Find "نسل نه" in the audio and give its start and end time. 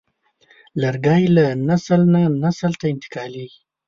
1.67-2.21